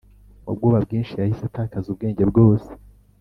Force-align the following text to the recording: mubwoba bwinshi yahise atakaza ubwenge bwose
mubwoba 0.45 0.77
bwinshi 0.85 1.13
yahise 1.19 1.43
atakaza 1.45 1.87
ubwenge 1.89 2.23
bwose 2.31 2.69